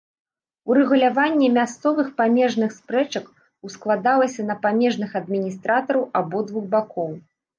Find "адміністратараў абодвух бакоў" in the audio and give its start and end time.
5.21-7.09